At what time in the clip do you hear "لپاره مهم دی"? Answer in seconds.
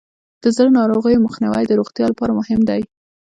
2.11-2.81